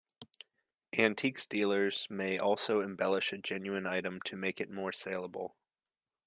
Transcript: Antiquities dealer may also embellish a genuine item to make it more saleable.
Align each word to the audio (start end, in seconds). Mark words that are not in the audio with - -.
Antiquities 0.97 1.45
dealer 1.45 1.91
may 2.09 2.39
also 2.39 2.81
embellish 2.81 3.31
a 3.33 3.37
genuine 3.37 3.85
item 3.85 4.19
to 4.25 4.35
make 4.35 4.59
it 4.59 4.67
more 4.71 4.91
saleable. 4.91 5.55